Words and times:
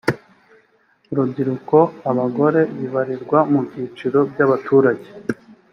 urubyiruko 1.11 1.77
abagore 2.11 2.61
bibarirwa 2.77 3.39
mu 3.51 3.59
byiciro 3.67 4.19
by’ 4.31 4.39
abaturage 4.45 5.09